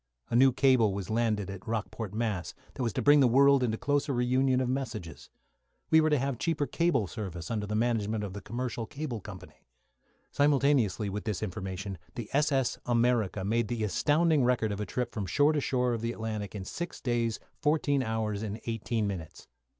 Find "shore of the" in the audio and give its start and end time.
15.61-16.13